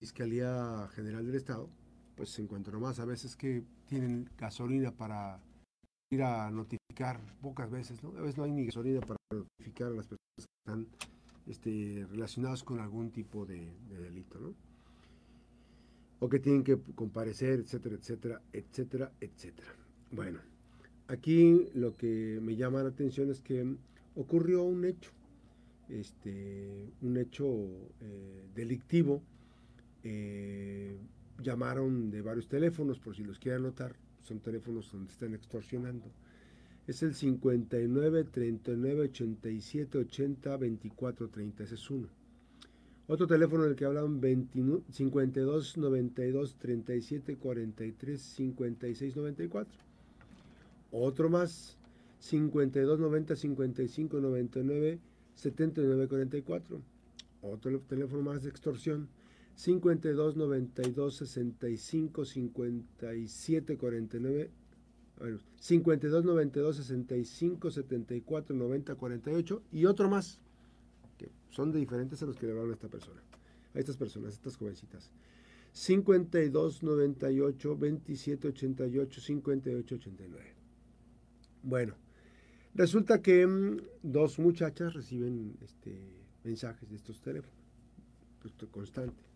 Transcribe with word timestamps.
Fiscalía 0.00 0.88
General 0.94 1.26
del 1.26 1.34
Estado, 1.34 1.68
pues 2.16 2.30
se 2.30 2.40
encuentra 2.40 2.78
más 2.78 2.98
a 3.00 3.04
veces 3.04 3.36
que 3.36 3.62
tienen 3.86 4.30
gasolina 4.38 4.92
para 4.92 5.38
ir 6.10 6.22
a 6.22 6.50
notificar, 6.50 7.20
pocas 7.42 7.70
veces, 7.70 8.02
¿no? 8.02 8.10
A 8.16 8.22
veces 8.22 8.38
no 8.38 8.44
hay 8.44 8.52
ni 8.52 8.64
gasolina 8.64 9.00
para 9.00 9.16
notificar 9.30 9.88
a 9.88 9.94
las 9.96 10.06
personas 10.06 10.36
que 10.36 10.44
están 10.64 10.86
este, 11.46 12.06
relacionadas 12.10 12.64
con 12.64 12.80
algún 12.80 13.10
tipo 13.10 13.44
de, 13.44 13.70
de 13.88 13.98
delito, 13.98 14.40
¿no? 14.40 14.54
O 16.20 16.28
que 16.30 16.38
tienen 16.38 16.64
que 16.64 16.78
comparecer, 16.94 17.60
etcétera, 17.60 17.96
etcétera, 17.96 18.42
etcétera, 18.52 19.12
etcétera. 19.20 19.74
Bueno, 20.12 20.40
aquí 21.08 21.68
lo 21.74 21.94
que 21.94 22.40
me 22.42 22.56
llama 22.56 22.82
la 22.82 22.88
atención 22.88 23.30
es 23.30 23.42
que 23.42 23.76
ocurrió 24.16 24.62
un 24.62 24.86
hecho, 24.86 25.10
este, 25.90 26.90
un 27.02 27.18
hecho 27.18 27.46
eh, 28.00 28.48
delictivo. 28.54 29.22
Eh, 30.02 30.98
llamaron 31.42 32.10
de 32.10 32.22
varios 32.22 32.48
teléfonos, 32.48 32.98
por 32.98 33.14
si 33.14 33.24
los 33.24 33.38
quieren 33.38 33.62
anotar, 33.62 33.96
son 34.22 34.40
teléfonos 34.40 34.90
donde 34.92 35.12
están 35.12 35.34
extorsionando. 35.34 36.06
Es 36.86 37.02
el 37.02 37.14
59 37.14 38.24
39 38.24 39.00
87 39.02 39.98
80 39.98 40.56
24 40.56 41.28
30, 41.28 41.64
ese 41.64 41.74
es 41.74 41.90
uno. 41.90 42.08
Otro 43.06 43.26
teléfono 43.26 43.64
en 43.64 43.70
el 43.70 43.76
que 43.76 43.84
hablan 43.84 44.20
29, 44.20 44.84
52 44.90 45.78
92 45.78 46.56
37 46.56 47.36
43 47.36 48.20
56 48.20 49.16
94. 49.16 49.78
Otro 50.92 51.28
más 51.28 51.76
52 52.20 53.00
90 53.00 53.36
55 53.36 54.20
99 54.20 54.98
79 55.34 56.08
44. 56.08 56.80
Otro 57.42 57.80
teléfono 57.80 58.22
más 58.22 58.42
de 58.42 58.50
extorsión 58.50 59.08
52 59.60 60.36
92 60.36 61.16
65 61.16 62.24
57 62.24 63.76
49 63.76 64.50
52 65.58 66.24
92 66.24 66.76
65 66.76 67.70
74 67.70 68.56
90 68.56 68.94
48 68.94 69.62
y 69.72 69.84
otro 69.84 70.08
más 70.08 70.40
que 71.18 71.30
son 71.50 71.72
de 71.72 71.78
diferentes 71.78 72.22
a 72.22 72.26
los 72.26 72.36
que 72.36 72.46
le 72.46 72.52
hablaron 72.52 72.70
a 72.70 72.74
esta 72.74 72.88
persona 72.88 73.20
a 73.74 73.78
estas 73.78 73.96
personas, 73.96 74.32
a 74.32 74.36
estas 74.36 74.56
jovencitas. 74.56 75.12
52 75.72 76.82
98 76.82 77.76
27 77.76 78.48
88 78.48 79.20
58 79.20 79.94
89 79.94 80.54
bueno 81.62 81.96
resulta 82.74 83.20
que 83.20 83.46
mmm, 83.46 83.76
dos 84.02 84.38
muchachas 84.38 84.94
reciben 84.94 85.58
este, 85.60 86.00
mensajes 86.44 86.88
de 86.88 86.96
estos 86.96 87.20
teléfonos 87.20 87.60
constante 88.72 89.29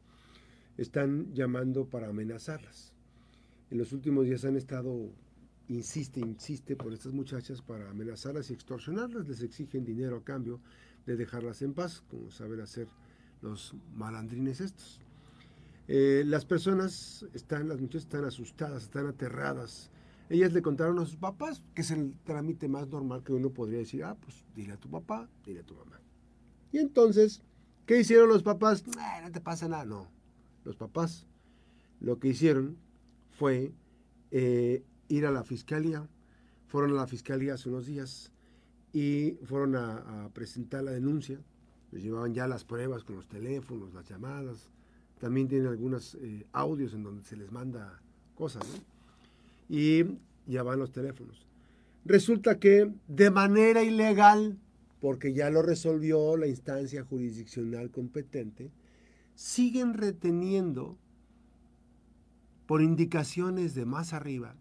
están 0.76 1.32
llamando 1.34 1.88
para 1.88 2.08
amenazarlas. 2.08 2.92
En 3.70 3.78
los 3.78 3.92
últimos 3.92 4.24
días 4.24 4.44
han 4.44 4.56
estado, 4.56 5.10
insiste, 5.68 6.20
insiste 6.20 6.76
por 6.76 6.92
estas 6.92 7.12
muchachas 7.12 7.62
para 7.62 7.90
amenazarlas 7.90 8.50
y 8.50 8.54
extorsionarlas. 8.54 9.28
Les 9.28 9.42
exigen 9.42 9.84
dinero 9.84 10.16
a 10.16 10.24
cambio 10.24 10.60
de 11.06 11.16
dejarlas 11.16 11.62
en 11.62 11.74
paz, 11.74 12.02
como 12.08 12.30
saben 12.30 12.60
hacer 12.60 12.88
los 13.40 13.74
malandrines 13.94 14.60
estos. 14.60 15.00
Eh, 15.86 16.22
las 16.26 16.44
personas 16.44 17.26
están, 17.34 17.68
las 17.68 17.80
muchachas 17.80 18.04
están 18.04 18.24
asustadas, 18.24 18.84
están 18.84 19.06
aterradas. 19.06 19.90
Ellas 20.30 20.52
le 20.52 20.62
contaron 20.62 20.98
a 20.98 21.04
sus 21.04 21.16
papás, 21.16 21.62
que 21.74 21.82
es 21.82 21.90
el 21.90 22.16
trámite 22.24 22.66
más 22.68 22.88
normal 22.88 23.22
que 23.22 23.32
uno 23.32 23.50
podría 23.50 23.80
decir, 23.80 24.04
ah, 24.04 24.16
pues 24.18 24.44
dile 24.54 24.72
a 24.72 24.78
tu 24.78 24.88
papá, 24.88 25.28
dile 25.44 25.60
a 25.60 25.66
tu 25.66 25.74
mamá. 25.74 26.00
Y 26.72 26.78
entonces, 26.78 27.42
¿qué 27.84 28.00
hicieron 28.00 28.30
los 28.30 28.42
papás? 28.42 28.82
no 28.86 29.30
te 29.30 29.40
pasa 29.40 29.68
nada, 29.68 29.84
no 29.84 30.13
los 30.64 30.76
papás, 30.76 31.26
lo 32.00 32.18
que 32.18 32.28
hicieron 32.28 32.76
fue 33.30 33.72
eh, 34.30 34.82
ir 35.08 35.26
a 35.26 35.30
la 35.30 35.44
fiscalía, 35.44 36.08
fueron 36.66 36.92
a 36.92 36.94
la 36.94 37.06
fiscalía 37.06 37.54
hace 37.54 37.68
unos 37.68 37.86
días 37.86 38.32
y 38.92 39.38
fueron 39.44 39.76
a, 39.76 40.30
presentar 40.32 40.84
la 40.84 40.92
denuncia, 40.92 41.38
les 41.92 42.02
llevaban 42.02 42.34
ya 42.34 42.46
las 42.48 42.64
pruebas 42.64 43.04
con 43.04 43.16
los 43.16 43.28
teléfonos, 43.28 43.94
las 43.94 44.08
llamadas, 44.08 44.70
también 45.18 45.48
tienen 45.48 45.68
algunos 45.68 46.16
eh, 46.16 46.46
audios 46.52 46.94
en 46.94 47.02
donde 47.02 47.22
se 47.22 47.36
les 47.36 47.50
manda 47.52 48.00
cosas. 48.34 48.64
Y 49.68 50.04
ya 50.46 50.62
van 50.62 50.78
los 50.78 50.92
teléfonos. 50.92 51.46
Resulta 52.04 52.58
que 52.58 52.92
de 53.08 53.30
manera 53.30 53.82
ilegal, 53.82 54.58
porque 55.00 55.32
ya 55.32 55.50
lo 55.50 55.62
resolvió 55.62 56.36
la 56.36 56.46
instancia 56.46 57.04
jurisdiccional 57.04 57.90
competente, 57.90 58.70
siguen 59.34 59.94
reteniendo 59.94 60.98
por 62.66 62.82
indicaciones 62.82 63.74
de 63.74 63.84
más 63.84 64.12
arriba. 64.12 64.56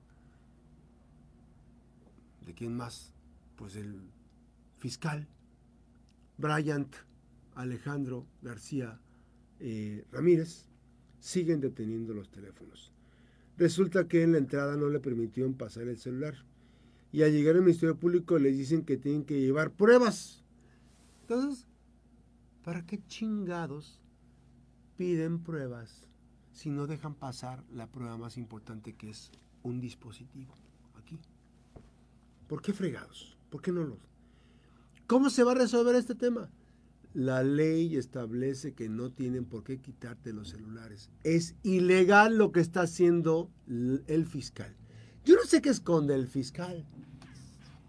¿De 2.45 2.53
quién 2.53 2.75
más? 2.75 3.13
Pues 3.55 3.75
el 3.75 4.01
fiscal 4.79 5.27
Bryant 6.37 6.93
Alejandro 7.55 8.25
García 8.41 8.99
eh, 9.59 10.05
Ramírez. 10.11 10.65
Siguen 11.19 11.61
deteniendo 11.61 12.13
los 12.13 12.29
teléfonos. 12.29 12.91
Resulta 13.57 14.09
que 14.09 14.23
en 14.23 14.33
la 14.33 14.39
entrada 14.39 14.75
no 14.75 14.89
le 14.89 14.99
permitieron 14.99 15.53
pasar 15.53 15.87
el 15.87 15.97
celular. 15.97 16.35
Y 17.13 17.21
al 17.21 17.31
llegar 17.31 17.55
al 17.55 17.61
Ministerio 17.61 17.97
Público 17.97 18.37
les 18.39 18.57
dicen 18.57 18.83
que 18.83 18.97
tienen 18.97 19.23
que 19.23 19.39
llevar 19.39 19.71
pruebas. 19.71 20.43
Entonces, 21.21 21.65
¿para 22.63 22.85
qué 22.85 22.99
chingados 23.07 24.02
piden 24.97 25.43
pruebas 25.43 26.07
si 26.51 26.69
no 26.69 26.87
dejan 26.87 27.15
pasar 27.15 27.63
la 27.71 27.87
prueba 27.87 28.17
más 28.17 28.37
importante 28.37 28.93
que 28.93 29.09
es 29.09 29.31
un 29.63 29.79
dispositivo 29.79 30.53
aquí. 30.95 31.19
¿Por 32.47 32.61
qué 32.61 32.73
fregados? 32.73 33.37
¿Por 33.49 33.61
qué 33.61 33.71
no 33.71 33.83
los? 33.83 33.99
¿Cómo 35.07 35.29
se 35.29 35.43
va 35.43 35.51
a 35.51 35.55
resolver 35.55 35.95
este 35.95 36.15
tema? 36.15 36.49
La 37.13 37.43
ley 37.43 37.95
establece 37.95 38.73
que 38.73 38.89
no 38.89 39.11
tienen 39.11 39.45
por 39.45 39.63
qué 39.63 39.79
quitarte 39.79 40.33
los 40.33 40.49
celulares. 40.49 41.11
Es 41.23 41.55
ilegal 41.61 42.37
lo 42.37 42.51
que 42.51 42.59
está 42.59 42.81
haciendo 42.81 43.51
el 43.67 44.25
fiscal. 44.25 44.75
Yo 45.23 45.35
no 45.35 45.43
sé 45.43 45.61
qué 45.61 45.69
esconde 45.69 46.15
el 46.15 46.27
fiscal. 46.27 46.85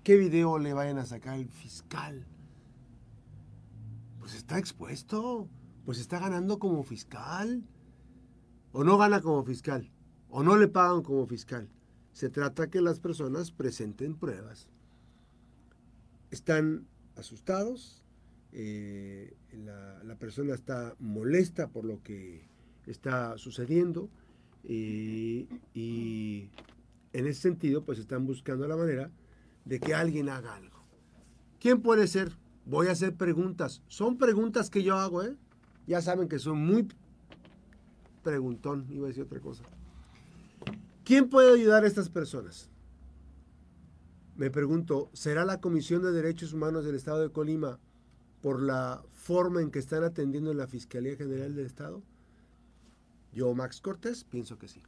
¿Qué 0.02 0.16
video 0.16 0.58
le 0.58 0.74
vayan 0.74 0.98
a 0.98 1.06
sacar 1.06 1.38
el 1.38 1.48
fiscal? 1.48 2.26
Pues 4.18 4.34
está 4.34 4.58
expuesto 4.58 5.48
pues 5.84 5.98
está 5.98 6.18
ganando 6.18 6.58
como 6.58 6.82
fiscal. 6.82 7.64
O 8.72 8.84
no 8.84 8.98
gana 8.98 9.20
como 9.20 9.44
fiscal. 9.44 9.90
O 10.28 10.42
no 10.42 10.56
le 10.56 10.68
pagan 10.68 11.02
como 11.02 11.26
fiscal. 11.26 11.68
Se 12.12 12.28
trata 12.28 12.70
que 12.70 12.80
las 12.80 13.00
personas 13.00 13.50
presenten 13.50 14.16
pruebas. 14.16 14.68
Están 16.30 16.86
asustados. 17.16 18.02
Eh, 18.52 19.36
la, 19.52 20.16
persona 20.16 20.54
está 20.54 20.94
molesta 20.98 21.68
por 21.68 21.84
lo 21.84 22.02
que 22.02 22.48
está 22.86 23.36
sucediendo. 23.38 24.08
Eh, 24.64 25.46
y 25.74 26.50
en 27.12 27.26
ese 27.26 27.42
sentido, 27.42 27.84
pues 27.84 27.98
están 27.98 28.26
buscando 28.26 28.66
la 28.66 28.76
manera 28.76 29.10
de 29.64 29.80
que 29.80 29.94
alguien 29.94 30.28
haga 30.28 30.56
algo. 30.56 30.84
¿Quién 31.60 31.80
puede 31.82 32.06
ser? 32.06 32.32
Voy 32.66 32.88
a 32.88 32.92
hacer 32.92 33.14
preguntas. 33.14 33.82
Son 33.88 34.18
preguntas 34.18 34.70
que 34.70 34.82
yo 34.82 34.96
hago, 34.96 35.22
¿eh? 35.22 35.36
Ya 35.86 36.00
saben 36.00 36.28
que 36.28 36.38
soy 36.38 36.54
muy 36.54 36.88
preguntón, 38.22 38.86
iba 38.90 39.06
a 39.06 39.08
decir 39.08 39.24
otra 39.24 39.40
cosa. 39.40 39.64
¿Quién 41.04 41.28
puede 41.28 41.52
ayudar 41.52 41.84
a 41.84 41.86
estas 41.86 42.08
personas? 42.08 42.70
Me 44.36 44.50
pregunto, 44.50 45.10
¿será 45.12 45.44
la 45.44 45.60
Comisión 45.60 46.02
de 46.02 46.10
Derechos 46.12 46.52
Humanos 46.52 46.84
del 46.84 46.94
Estado 46.94 47.20
de 47.20 47.30
Colima 47.30 47.78
por 48.40 48.62
la 48.62 49.02
forma 49.12 49.60
en 49.60 49.70
que 49.70 49.78
están 49.78 50.02
atendiendo 50.02 50.50
en 50.50 50.58
la 50.58 50.66
Fiscalía 50.66 51.16
General 51.16 51.54
del 51.54 51.66
Estado? 51.66 52.02
Yo, 53.32 53.54
Max 53.54 53.80
Cortés, 53.80 54.24
pienso 54.24 54.58
que 54.58 54.68
sí. 54.68 54.82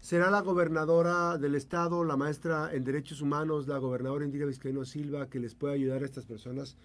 ¿Será 0.00 0.30
la 0.30 0.40
gobernadora 0.40 1.38
del 1.38 1.54
Estado, 1.54 2.04
la 2.04 2.16
maestra 2.16 2.74
en 2.74 2.84
Derechos 2.84 3.20
Humanos, 3.22 3.68
la 3.68 3.78
gobernadora 3.78 4.24
Indira 4.24 4.46
Vizcaíno 4.46 4.84
Silva, 4.84 5.28
que 5.28 5.40
les 5.40 5.54
pueda 5.54 5.74
ayudar 5.74 6.02
a 6.02 6.06
estas 6.06 6.26
personas 6.26 6.76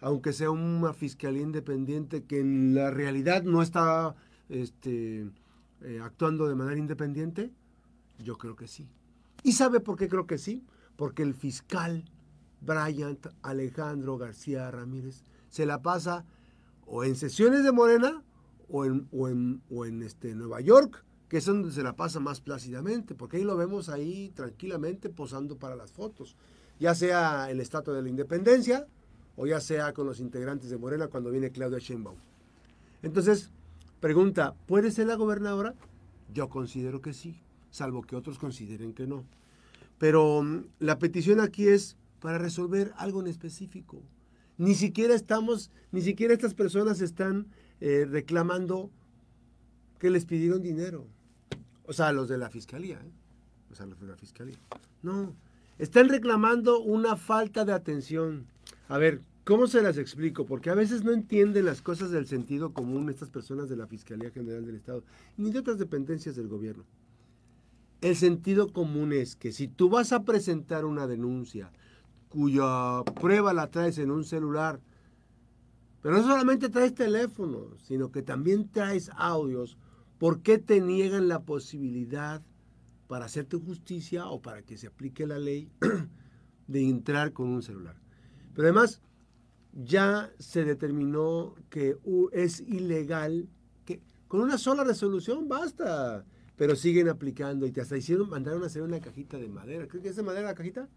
aunque 0.00 0.32
sea 0.32 0.50
una 0.50 0.92
fiscalía 0.92 1.42
independiente 1.42 2.24
que 2.24 2.40
en 2.40 2.74
la 2.74 2.90
realidad 2.90 3.42
no 3.42 3.62
está 3.62 4.14
este, 4.48 5.28
eh, 5.82 6.00
actuando 6.02 6.46
de 6.48 6.54
manera 6.54 6.78
independiente? 6.78 7.52
Yo 8.18 8.38
creo 8.38 8.56
que 8.56 8.66
sí. 8.66 8.88
¿Y 9.42 9.52
sabe 9.52 9.80
por 9.80 9.96
qué 9.96 10.08
creo 10.08 10.26
que 10.26 10.38
sí? 10.38 10.64
Porque 10.96 11.22
el 11.22 11.34
fiscal 11.34 12.04
Bryant 12.60 13.26
Alejandro 13.42 14.18
García 14.18 14.70
Ramírez 14.70 15.22
se 15.48 15.66
la 15.66 15.82
pasa 15.82 16.24
o 16.86 17.04
en 17.04 17.16
sesiones 17.16 17.64
de 17.64 17.72
Morena 17.72 18.22
o 18.68 18.84
en, 18.84 19.08
o 19.12 19.28
en, 19.28 19.62
o 19.70 19.84
en 19.84 20.02
este, 20.02 20.34
Nueva 20.34 20.60
York, 20.60 21.04
que 21.28 21.38
es 21.38 21.44
donde 21.44 21.72
se 21.72 21.82
la 21.82 21.96
pasa 21.96 22.20
más 22.20 22.40
plácidamente, 22.40 23.14
porque 23.14 23.38
ahí 23.38 23.44
lo 23.44 23.56
vemos 23.56 23.88
ahí 23.88 24.30
tranquilamente 24.34 25.08
posando 25.08 25.58
para 25.58 25.76
las 25.76 25.92
fotos, 25.92 26.36
ya 26.78 26.94
sea 26.94 27.50
el 27.50 27.60
Estatua 27.60 27.94
de 27.94 28.02
la 28.02 28.08
Independencia, 28.08 28.86
o 29.36 29.46
ya 29.46 29.60
sea 29.60 29.92
con 29.92 30.06
los 30.06 30.20
integrantes 30.20 30.70
de 30.70 30.78
Morena 30.78 31.08
cuando 31.08 31.30
viene 31.30 31.50
Claudia 31.50 31.78
Sheinbaum. 31.78 32.16
Entonces, 33.02 33.50
Pregunta, 34.00 34.54
¿puede 34.66 34.90
ser 34.90 35.06
la 35.06 35.14
gobernadora? 35.14 35.74
Yo 36.32 36.48
considero 36.48 37.00
que 37.00 37.14
sí, 37.14 37.40
salvo 37.70 38.02
que 38.02 38.14
otros 38.14 38.38
consideren 38.38 38.92
que 38.92 39.06
no. 39.06 39.24
Pero 39.98 40.42
mm, 40.42 40.66
la 40.80 40.98
petición 40.98 41.40
aquí 41.40 41.66
es 41.66 41.96
para 42.20 42.36
resolver 42.36 42.92
algo 42.98 43.20
en 43.20 43.26
específico. 43.26 44.02
Ni 44.58 44.74
siquiera 44.74 45.14
estamos, 45.14 45.70
ni 45.92 46.02
siquiera 46.02 46.34
estas 46.34 46.54
personas 46.54 47.00
están 47.00 47.46
eh, 47.80 48.06
reclamando 48.08 48.90
que 49.98 50.10
les 50.10 50.26
pidieron 50.26 50.62
dinero. 50.62 51.06
O 51.84 51.94
sea, 51.94 52.12
los 52.12 52.28
de 52.28 52.36
la 52.36 52.50
fiscalía. 52.50 53.00
¿eh? 53.02 53.12
O 53.70 53.74
sea, 53.74 53.86
los 53.86 53.98
de 53.98 54.06
la 54.06 54.16
fiscalía. 54.16 54.58
No, 55.02 55.34
están 55.78 56.10
reclamando 56.10 56.80
una 56.80 57.16
falta 57.16 57.64
de 57.64 57.72
atención. 57.72 58.46
A 58.88 58.98
ver, 58.98 59.20
¿cómo 59.44 59.66
se 59.66 59.82
las 59.82 59.98
explico? 59.98 60.46
Porque 60.46 60.70
a 60.70 60.74
veces 60.74 61.02
no 61.02 61.12
entienden 61.12 61.64
las 61.64 61.82
cosas 61.82 62.12
del 62.12 62.26
sentido 62.26 62.72
común 62.72 63.10
estas 63.10 63.30
personas 63.30 63.68
de 63.68 63.76
la 63.76 63.88
Fiscalía 63.88 64.30
General 64.30 64.64
del 64.64 64.76
Estado, 64.76 65.02
ni 65.36 65.50
de 65.50 65.58
otras 65.58 65.78
dependencias 65.78 66.36
del 66.36 66.46
gobierno. 66.46 66.84
El 68.00 68.14
sentido 68.14 68.72
común 68.72 69.12
es 69.12 69.34
que 69.34 69.50
si 69.50 69.66
tú 69.66 69.88
vas 69.88 70.12
a 70.12 70.22
presentar 70.22 70.84
una 70.84 71.08
denuncia 71.08 71.72
cuya 72.28 73.02
prueba 73.20 73.52
la 73.52 73.70
traes 73.70 73.98
en 73.98 74.12
un 74.12 74.24
celular, 74.24 74.80
pero 76.02 76.18
no 76.18 76.22
solamente 76.22 76.68
traes 76.68 76.94
teléfono, 76.94 77.76
sino 77.82 78.12
que 78.12 78.22
también 78.22 78.68
traes 78.68 79.10
audios, 79.16 79.78
¿por 80.18 80.42
qué 80.42 80.58
te 80.58 80.80
niegan 80.80 81.26
la 81.26 81.42
posibilidad 81.42 82.40
para 83.08 83.24
hacerte 83.24 83.56
justicia 83.56 84.28
o 84.28 84.40
para 84.40 84.62
que 84.62 84.76
se 84.76 84.86
aplique 84.86 85.26
la 85.26 85.40
ley 85.40 85.68
de 86.68 86.88
entrar 86.88 87.32
con 87.32 87.48
un 87.48 87.62
celular? 87.62 88.05
Pero 88.56 88.68
además, 88.68 89.02
ya 89.74 90.32
se 90.38 90.64
determinó 90.64 91.54
que 91.68 91.98
es 92.32 92.60
ilegal, 92.60 93.50
que 93.84 94.00
con 94.28 94.40
una 94.40 94.56
sola 94.56 94.82
resolución 94.82 95.46
basta, 95.46 96.24
pero 96.56 96.74
siguen 96.74 97.10
aplicando 97.10 97.66
y 97.66 97.72
te 97.72 97.82
hasta 97.82 97.98
hicieron, 97.98 98.30
mandaron 98.30 98.62
a 98.62 98.66
hacer 98.66 98.80
una 98.80 98.98
cajita 98.98 99.36
de 99.36 99.48
madera. 99.48 99.86
¿Crees 99.86 100.02
que 100.02 100.08
es 100.08 100.16
de 100.16 100.22
madera 100.22 100.48
la 100.48 100.54
cajita? 100.54 100.88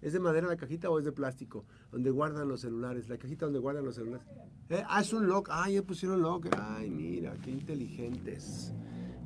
¿Es 0.00 0.14
de 0.14 0.20
madera 0.20 0.46
la 0.46 0.56
cajita 0.56 0.88
o 0.88 0.98
es 0.98 1.04
de 1.04 1.12
plástico? 1.12 1.66
Donde 1.92 2.10
guardan 2.10 2.48
los 2.48 2.62
celulares, 2.62 3.10
la 3.10 3.18
cajita 3.18 3.44
donde 3.44 3.58
guardan 3.58 3.84
los 3.84 3.96
celulares. 3.96 4.26
Eh, 4.70 4.82
ah, 4.88 5.02
es 5.02 5.12
un 5.12 5.26
lock. 5.26 5.48
Ah, 5.52 5.68
ya 5.68 5.82
pusieron 5.82 6.22
lock. 6.22 6.46
Ay, 6.58 6.88
mira, 6.88 7.34
qué 7.44 7.50
inteligentes. 7.50 8.72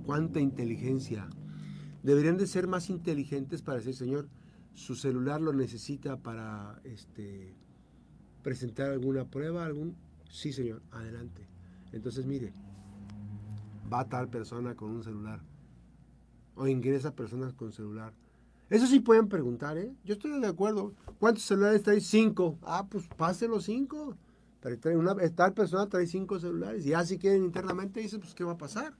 Cuánta 0.05 0.41
inteligencia. 0.41 1.29
Deberían 2.03 2.37
de 2.37 2.49
ser 2.49 2.67
más 2.67 2.91
inteligentes 2.91 3.63
para 3.63 3.79
decir, 3.79 3.95
señor, 3.95 4.29
su 4.75 4.95
celular 4.95 5.41
lo 5.41 5.53
necesita 5.53 6.17
para 6.17 6.81
este, 6.85 7.55
presentar 8.43 8.91
alguna 8.91 9.25
prueba, 9.25 9.65
algún... 9.65 9.97
Sí, 10.31 10.53
señor, 10.53 10.83
adelante. 10.91 11.49
Entonces, 11.93 12.27
mire, 12.27 12.53
va 13.93 14.09
tal 14.09 14.29
persona 14.29 14.75
con 14.75 14.91
un 14.93 15.03
celular 15.03 15.41
o 16.55 16.67
ingresa 16.69 17.15
personas 17.15 17.53
con 17.55 17.73
celular 17.73 18.13
eso 18.71 18.87
sí 18.87 19.01
pueden 19.01 19.29
preguntar, 19.29 19.77
¿eh? 19.77 19.93
Yo 20.05 20.15
estoy 20.15 20.41
de 20.41 20.47
acuerdo. 20.47 20.95
¿Cuántos 21.19 21.43
celulares 21.43 21.83
trae? 21.83 22.01
Cinco. 22.01 22.57
Ah, 22.63 22.87
pues 22.89 23.09
pase 23.17 23.49
los 23.49 23.65
cinco. 23.65 24.17
Pero 24.61 24.79
trae 24.79 24.97
una, 24.97 25.17
tal 25.35 25.53
persona 25.55 25.89
trae 25.89 26.07
cinco 26.07 26.39
celulares. 26.39 26.87
Y 26.87 26.91
ya 26.91 27.05
si 27.05 27.19
quieren 27.19 27.43
internamente, 27.43 27.99
dicen, 27.99 28.21
pues, 28.21 28.33
¿qué 28.33 28.45
va 28.45 28.53
a 28.53 28.59
pasar? 28.59 28.95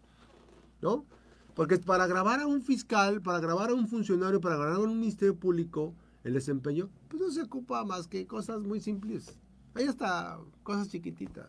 ¿No? 0.83 1.07
Porque 1.55 1.79
para 1.79 2.07
grabar 2.07 2.41
a 2.41 2.47
un 2.47 2.63
fiscal, 2.63 3.21
para 3.23 3.41
grabar 3.41 3.71
a 3.71 3.75
un 3.75 3.89
funcionario, 3.89 4.41
para 4.41 4.57
grabar 4.57 4.77
a 4.77 4.79
un 4.81 5.01
ministerio 5.01 5.37
público, 5.37 5.95
el 6.25 6.35
desempeño, 6.35 6.91
pues 7.09 7.21
no 7.21 7.31
se 7.31 7.43
ocupa 7.43 7.85
más 7.85 8.07
que 8.07 8.27
cosas 8.27 8.61
muy 8.61 8.81
simples. 8.81 9.37
Ahí 9.75 9.85
está, 9.85 10.39
cosas 10.63 10.89
chiquititas. 10.89 11.49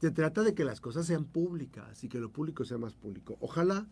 Se 0.00 0.10
trata 0.10 0.42
de 0.42 0.54
que 0.54 0.64
las 0.64 0.80
cosas 0.80 1.06
sean 1.06 1.24
públicas 1.24 2.02
y 2.02 2.08
que 2.08 2.18
lo 2.18 2.30
público 2.30 2.64
sea 2.64 2.78
más 2.78 2.94
público. 2.94 3.36
Ojalá 3.40 3.86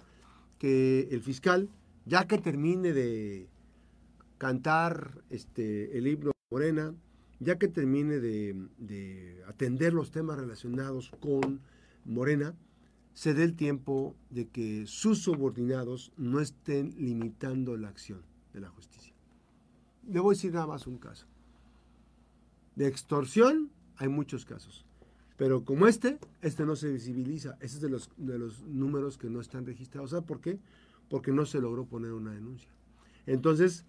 que 0.58 1.08
el 1.10 1.22
fiscal 1.22 1.70
ya 2.04 2.26
que 2.26 2.38
termine 2.38 2.92
de 2.92 3.48
cantar 4.38 5.22
este, 5.30 5.96
el 5.96 6.06
himno 6.06 6.32
Morena, 6.50 6.94
ya 7.38 7.58
que 7.58 7.68
termine 7.68 8.18
de, 8.18 9.44
atender 9.46 9.92
los 9.92 10.10
temas 10.10 10.38
relacionados 10.38 11.10
con 11.20 11.60
Morena, 12.04 12.54
se 13.14 13.34
dé 13.34 13.44
el 13.44 13.54
tiempo 13.54 14.16
de 14.30 14.48
que 14.48 14.86
sus 14.86 15.22
subordinados 15.22 16.12
no 16.16 16.40
estén 16.40 16.94
limitando 16.96 17.76
la 17.76 17.88
acción 17.88 18.22
de 18.52 18.60
la 18.60 18.68
justicia. 18.68 19.14
Le 20.08 20.20
voy 20.20 20.34
a 20.34 20.36
decir 20.36 20.52
nada 20.52 20.66
más 20.66 20.86
un 20.86 20.98
caso. 20.98 21.26
De 22.76 22.86
extorsión 22.86 23.70
hay 23.96 24.08
muchos 24.08 24.44
casos, 24.44 24.86
pero 25.36 25.64
como 25.64 25.86
este, 25.86 26.18
este 26.40 26.64
no 26.64 26.76
se 26.76 26.90
visibiliza. 26.90 27.54
Este 27.60 27.76
es 27.76 27.80
de 27.80 27.90
los, 27.90 28.10
de 28.16 28.38
los 28.38 28.62
números 28.62 29.18
que 29.18 29.28
no 29.28 29.40
están 29.40 29.66
registrados. 29.66 30.10
¿Sabe 30.10 30.22
por 30.26 30.40
qué? 30.40 30.58
porque 31.10 31.32
no 31.32 31.44
se 31.44 31.60
logró 31.60 31.84
poner 31.84 32.12
una 32.12 32.32
denuncia. 32.32 32.70
Entonces, 33.26 33.84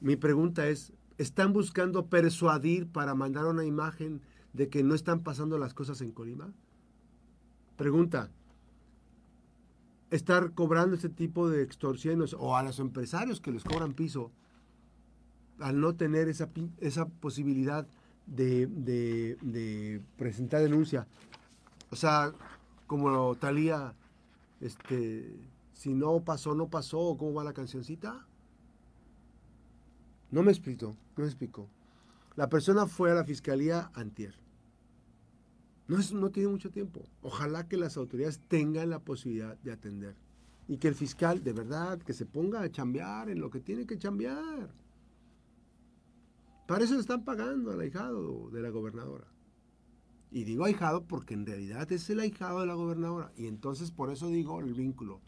mi 0.00 0.16
pregunta 0.16 0.66
es, 0.66 0.92
¿están 1.18 1.52
buscando 1.52 2.06
persuadir 2.06 2.88
para 2.88 3.14
mandar 3.14 3.44
una 3.44 3.64
imagen 3.64 4.22
de 4.54 4.70
que 4.70 4.82
no 4.82 4.94
están 4.94 5.22
pasando 5.22 5.58
las 5.58 5.74
cosas 5.74 6.00
en 6.00 6.10
Colima? 6.10 6.52
Pregunta, 7.78 8.28
¿estar 10.10 10.52
cobrando 10.52 10.96
este 10.96 11.08
tipo 11.08 11.48
de 11.48 11.62
extorsiones 11.62 12.34
o 12.34 12.56
a 12.56 12.64
los 12.64 12.80
empresarios 12.80 13.40
que 13.40 13.52
les 13.52 13.62
cobran 13.62 13.94
piso 13.94 14.32
al 15.60 15.80
no 15.80 15.94
tener 15.94 16.28
esa, 16.28 16.50
esa 16.80 17.06
posibilidad 17.06 17.86
de, 18.26 18.66
de 18.66 20.02
presentar 20.16 20.60
denuncia? 20.60 21.06
O 21.92 21.96
sea, 21.96 22.32
como 22.88 23.36
Talía, 23.36 23.94
este 24.60 25.38
si 25.72 25.94
no 25.94 26.24
pasó, 26.24 26.56
no 26.56 26.66
pasó, 26.66 27.16
¿cómo 27.16 27.34
va 27.34 27.44
la 27.44 27.52
cancioncita? 27.52 28.26
No 30.32 30.42
me 30.42 30.50
explico, 30.50 30.96
no 31.16 31.22
me 31.22 31.26
explico. 31.26 31.68
La 32.34 32.48
persona 32.48 32.86
fue 32.86 33.12
a 33.12 33.14
la 33.14 33.22
fiscalía 33.22 33.92
antier. 33.94 34.34
No, 35.88 35.98
es, 35.98 36.12
no 36.12 36.30
tiene 36.30 36.48
mucho 36.48 36.70
tiempo. 36.70 37.02
Ojalá 37.22 37.66
que 37.66 37.76
las 37.76 37.96
autoridades 37.96 38.40
tengan 38.46 38.90
la 38.90 39.00
posibilidad 39.00 39.58
de 39.58 39.72
atender. 39.72 40.14
Y 40.68 40.76
que 40.76 40.88
el 40.88 40.94
fiscal, 40.94 41.42
de 41.42 41.52
verdad, 41.52 41.98
que 41.98 42.12
se 42.12 42.26
ponga 42.26 42.60
a 42.60 42.70
chambear 42.70 43.30
en 43.30 43.40
lo 43.40 43.50
que 43.50 43.60
tiene 43.60 43.86
que 43.86 43.98
chambear. 43.98 44.70
Para 46.66 46.84
eso 46.84 47.00
están 47.00 47.24
pagando 47.24 47.72
al 47.72 47.80
ahijado 47.80 48.50
de 48.50 48.60
la 48.60 48.68
gobernadora. 48.68 49.26
Y 50.30 50.44
digo 50.44 50.64
ahijado 50.64 51.04
porque 51.04 51.32
en 51.34 51.46
realidad 51.46 51.90
es 51.90 52.08
el 52.10 52.20
ahijado 52.20 52.60
de 52.60 52.66
la 52.66 52.74
gobernadora. 52.74 53.32
Y 53.36 53.46
entonces 53.46 53.90
por 53.90 54.10
eso 54.10 54.28
digo 54.28 54.60
el 54.60 54.74
vínculo 54.74 55.22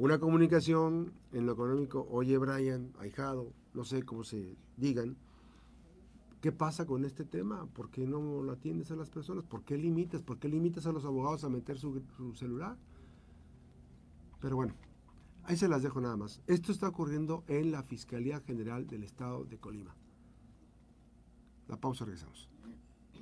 una 0.00 0.18
comunicación 0.18 1.12
en 1.30 1.44
lo 1.44 1.52
económico, 1.52 2.08
oye 2.10 2.38
Brian, 2.38 2.90
ahijado, 2.98 3.52
no 3.74 3.84
sé 3.84 4.02
cómo 4.02 4.24
se 4.24 4.56
digan, 4.78 5.18
¿qué 6.40 6.52
pasa 6.52 6.86
con 6.86 7.04
este 7.04 7.24
tema? 7.24 7.66
¿Por 7.66 7.90
qué 7.90 8.06
no 8.06 8.42
lo 8.42 8.52
atiendes 8.52 8.90
a 8.90 8.96
las 8.96 9.10
personas? 9.10 9.44
¿Por 9.44 9.64
qué 9.64 9.76
limitas? 9.76 10.22
¿Por 10.22 10.38
qué 10.38 10.48
limitas 10.48 10.86
a 10.86 10.92
los 10.92 11.04
abogados 11.04 11.44
a 11.44 11.48
meter 11.48 11.78
su, 11.78 12.02
celular? 12.34 12.76
Pero 14.40 14.56
bueno, 14.56 14.74
ahí 15.44 15.56
se 15.56 15.68
las 15.68 15.82
dejo 15.82 16.00
nada 16.00 16.16
más. 16.16 16.42
Esto 16.46 16.72
está 16.72 16.88
ocurriendo 16.88 17.44
en 17.46 17.70
la 17.70 17.82
Fiscalía 17.82 18.40
General 18.40 18.86
del 18.86 19.04
Estado 19.04 19.44
de 19.44 19.58
Colima. 19.58 19.94
La 21.68 21.78
pausa, 21.78 22.04
regresamos. 22.04 22.49